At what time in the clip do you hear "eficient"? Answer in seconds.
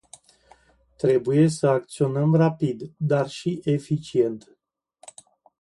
3.63-4.57